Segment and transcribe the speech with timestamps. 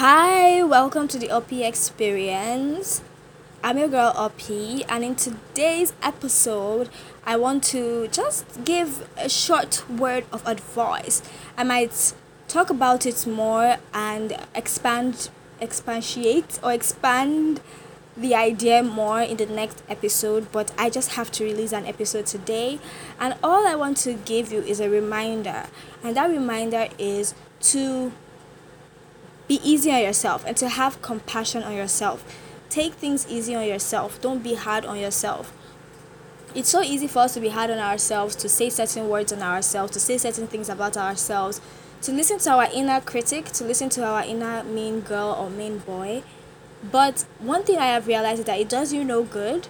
[0.00, 3.02] Hi, welcome to the OP experience.
[3.64, 4.48] I'm your girl OP,
[4.88, 6.88] and in today's episode,
[7.26, 11.20] I want to just give a short word of advice.
[11.56, 12.14] I might
[12.46, 15.30] talk about it more and expand,
[15.60, 17.60] expatiate, or expand
[18.16, 22.26] the idea more in the next episode, but I just have to release an episode
[22.26, 22.78] today.
[23.18, 25.66] And all I want to give you is a reminder,
[26.04, 28.12] and that reminder is to
[29.48, 32.22] be easy on yourself and to have compassion on yourself.
[32.68, 34.20] Take things easy on yourself.
[34.20, 35.52] Don't be hard on yourself.
[36.54, 39.42] It's so easy for us to be hard on ourselves, to say certain words on
[39.42, 41.60] ourselves, to say certain things about ourselves,
[42.02, 45.78] to listen to our inner critic, to listen to our inner mean girl or mean
[45.78, 46.22] boy.
[46.90, 49.68] But one thing I have realized is that it does you no good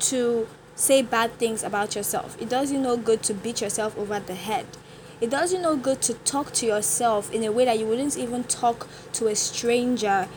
[0.00, 2.40] to say bad things about yourself.
[2.40, 4.66] It does you no good to beat yourself over the head
[5.20, 8.16] it does you no good to talk to yourself in a way that you wouldn't
[8.16, 10.28] even talk to a stranger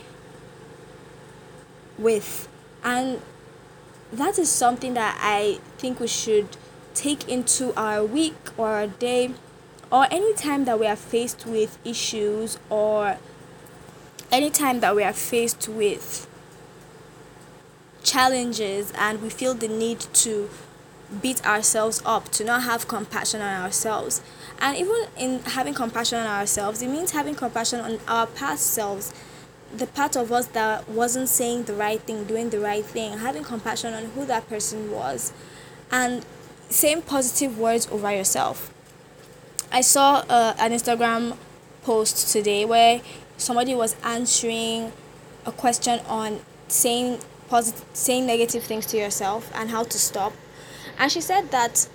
[1.98, 2.48] with.
[2.82, 3.22] And
[4.12, 6.56] that is something that I think we should
[6.94, 9.32] take into our week or our day
[9.90, 13.16] or any time that we are faced with issues or
[14.30, 16.28] any time that we are faced with
[18.02, 20.50] challenges and we feel the need to
[21.22, 24.22] beat ourselves up, to not have compassion on ourselves.
[24.60, 29.12] And even in having compassion on ourselves, it means having compassion on our past selves,
[29.74, 33.44] the part of us that wasn't saying the right thing, doing the right thing, having
[33.44, 35.32] compassion on who that person was,
[35.90, 36.24] and
[36.68, 38.72] saying positive words over yourself.
[39.70, 41.36] I saw uh, an Instagram
[41.82, 43.02] post today where
[43.36, 44.92] somebody was answering
[45.44, 47.18] a question on saying
[47.48, 50.32] positive saying negative things to yourself and how to stop
[50.98, 51.88] and she said that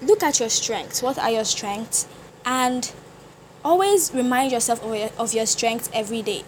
[0.00, 1.02] look at your strengths.
[1.02, 2.06] What are your strengths?
[2.44, 2.90] And
[3.64, 6.44] always remind yourself of your, of your strengths every day.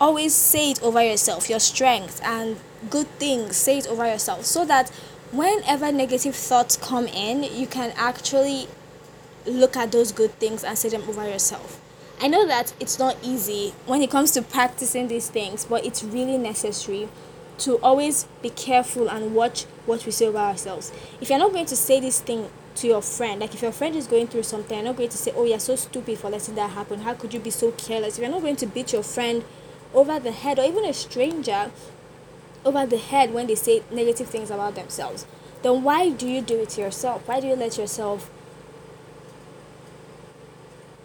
[0.00, 2.56] Always say it over yourself, your strengths and
[2.90, 4.90] good things, say it over yourself so that
[5.30, 8.66] whenever negative thoughts come in, you can actually
[9.46, 11.80] look at those good things and say them over yourself.
[12.20, 16.02] I know that it's not easy when it comes to practicing these things, but it's
[16.02, 17.08] really necessary
[17.58, 20.92] to always be careful and watch what we say about ourselves.
[21.20, 23.94] If you're not going to say this thing to your friend, like if your friend
[23.94, 26.54] is going through something, you're not going to say, Oh, you're so stupid for letting
[26.56, 27.00] that happen.
[27.00, 28.18] How could you be so careless?
[28.18, 29.44] If you're not going to beat your friend
[29.92, 31.70] over the head or even a stranger
[32.64, 35.26] over the head when they say negative things about themselves,
[35.62, 37.26] then why do you do it to yourself?
[37.28, 38.30] Why do you let yourself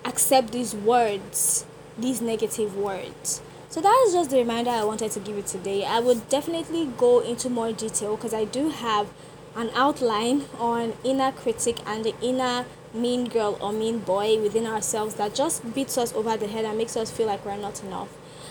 [0.04, 1.66] accept these words,
[1.98, 3.42] these negative words?
[3.70, 5.86] So that is just the reminder I wanted to give you today.
[5.86, 9.10] I would definitely go into more detail because I do have
[9.56, 12.66] an outline on inner critic and the inner
[12.96, 16.80] mean girl or mean boy within ourselves that just beats us over the head and
[16.80, 18.10] makes us feel like we're not enough.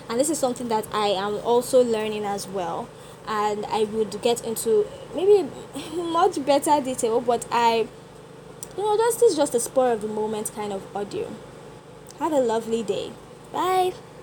[0.08, 2.88] And this is something that I am also learning as well.
[3.26, 4.86] And I would get into
[5.16, 5.50] maybe
[5.96, 7.88] much better detail, but I,
[8.76, 11.28] you know, this is just a spur of the moment kind of audio.
[12.20, 13.10] Have a lovely day.
[13.52, 13.94] Bye.